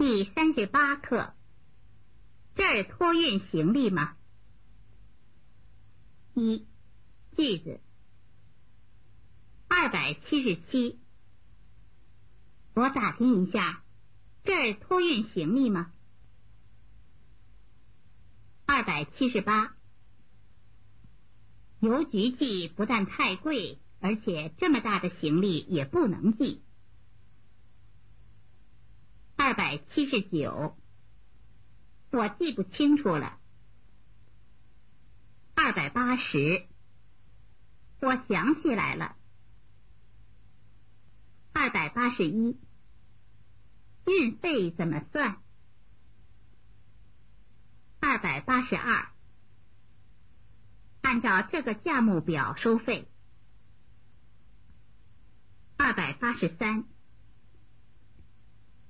[0.00, 1.34] 第三十八课，
[2.54, 4.16] 这儿托运行李吗？
[6.32, 6.66] 一
[7.36, 7.80] 句子，
[9.68, 10.98] 二百七十七。
[12.72, 13.84] 我打听一下，
[14.42, 15.92] 这儿托运行李吗？
[18.64, 19.76] 二百七十八。
[21.80, 26.62] 邮局寄不但太贵，而且这么大的行李也不能寄。
[29.50, 30.78] 二百七十九，
[32.12, 33.36] 我记不清楚了。
[35.56, 36.68] 二百八十，
[38.00, 39.16] 我想起来了。
[41.52, 42.60] 二百八十一，
[44.06, 45.42] 运费怎么算？
[47.98, 49.08] 二百八十二，
[51.00, 53.08] 按照这个价目表收费。
[55.76, 56.84] 二百八十三。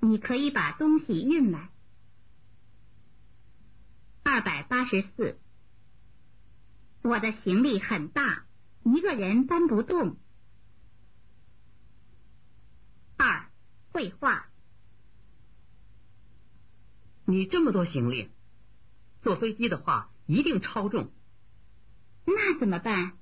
[0.00, 1.70] 你可以把东西运来。
[4.22, 5.38] 二百八十四，
[7.02, 8.44] 我的行李很大，
[8.84, 10.16] 一个人搬不动。
[13.16, 13.50] 二，
[13.92, 14.46] 绘画。
[17.24, 18.30] 你这么多行李，
[19.22, 21.12] 坐飞机的话一定超重。
[22.24, 23.18] 那怎么办？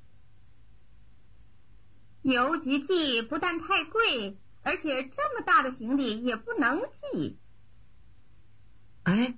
[2.22, 4.36] 邮局寄不但太贵。
[4.62, 6.80] 而且这么大的行李也不能
[7.12, 7.38] 寄。
[9.04, 9.34] 哎，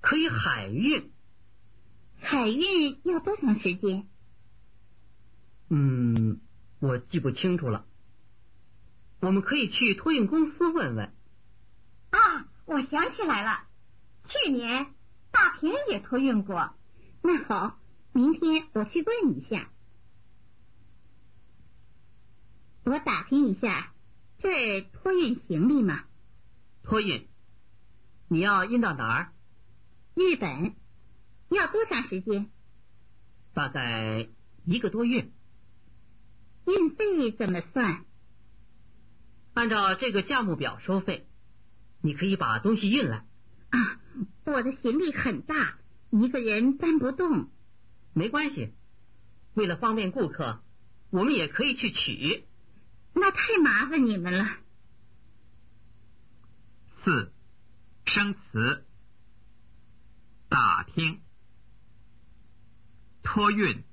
[0.00, 1.12] 可以海运。
[2.20, 4.06] 海运要多长时间？
[5.70, 6.40] 嗯，
[6.80, 7.86] 我记不清楚了。
[9.20, 11.12] 我们可以去托运公司问问。
[12.10, 13.66] 啊，我想起来了，
[14.28, 14.94] 去年
[15.30, 16.74] 大平也托运过。
[17.22, 17.78] 那好，
[18.12, 19.70] 明天我去问一下。
[22.84, 23.92] 我打听一下。
[24.38, 26.04] 这儿托运行李吗？
[26.84, 27.26] 托运，
[28.28, 29.32] 你要运到哪儿？
[30.14, 30.74] 日本，
[31.48, 32.48] 要多长时间？
[33.52, 34.28] 大概
[34.64, 35.28] 一个多月。
[36.66, 38.04] 运费怎么算？
[39.54, 41.26] 按照这个价目表收费。
[42.00, 43.24] 你可以把东西运来。
[43.70, 44.00] 啊，
[44.44, 45.78] 我的行李很大，
[46.10, 47.50] 一个人搬不动。
[48.12, 48.72] 没关系，
[49.54, 50.62] 为了方便顾客，
[51.10, 52.44] 我们也可以去取。
[53.20, 54.46] 那太麻烦你们了。
[57.04, 57.32] 四
[58.04, 58.86] 生词：
[60.48, 61.20] 打听、
[63.22, 63.84] 托运，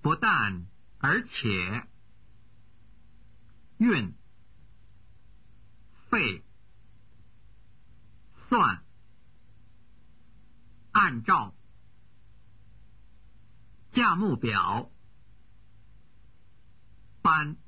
[0.00, 0.66] 不但
[0.98, 1.86] 而且，
[3.78, 4.14] 运。
[6.10, 6.42] 费。
[8.48, 8.82] 算，
[10.92, 11.54] 按照。
[13.92, 14.90] 价目表。
[17.28, 17.58] 搬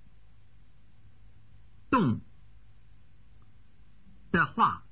[1.90, 2.22] 动
[4.32, 4.86] 的话，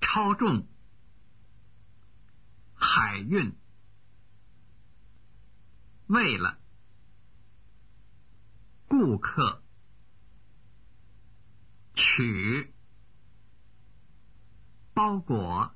[0.00, 0.66] 超重
[2.74, 3.54] 海运，
[6.06, 6.58] 为了
[8.88, 9.62] 顾客
[11.92, 12.72] 取
[14.94, 15.74] 包裹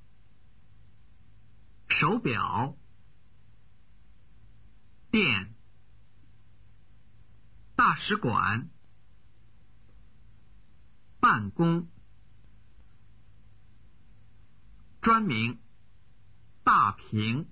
[1.91, 2.79] 手表
[5.11, 5.58] 电。
[7.79, 8.69] 大使馆。
[11.21, 11.87] 办公，
[15.01, 15.61] 专名。
[16.65, 17.49] 大平。